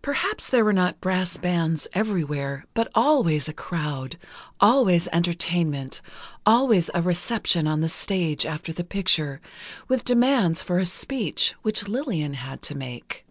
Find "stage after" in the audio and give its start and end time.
7.90-8.72